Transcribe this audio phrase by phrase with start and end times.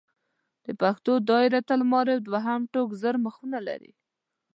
[0.65, 3.91] د پښتو دایرة المعارف دوهم ټوک زر مخونه لري.